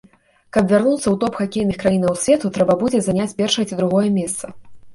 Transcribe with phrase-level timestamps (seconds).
[0.55, 4.45] Каб вярнуцца ў топ хакейных краінаў свету, трэба будзе заняць першае ці другое месца.